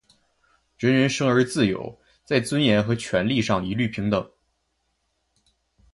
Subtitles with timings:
[0.79, 4.31] 人人生而自由，在尊严和权利上一律平等。